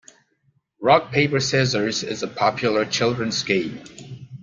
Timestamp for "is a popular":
2.01-2.85